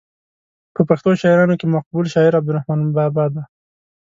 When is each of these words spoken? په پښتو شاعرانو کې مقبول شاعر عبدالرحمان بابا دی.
په 0.73 0.81
پښتو 0.89 1.09
شاعرانو 1.21 1.59
کې 1.59 1.65
مقبول 1.75 2.05
شاعر 2.13 2.33
عبدالرحمان 2.39 2.79
بابا 2.95 3.25
دی. 3.33 3.43